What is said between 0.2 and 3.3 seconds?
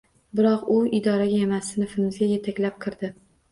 Biroq u idoraga emas, sinfimizga yetaklab kirdi.